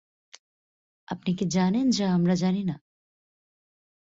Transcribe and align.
আপনি 1.07 1.31
কি 1.35 1.45
জানেন 1.47 1.85
যা 1.89 2.05
আমরা 2.13 2.35
জানি 2.35 2.61
না? 2.63 2.75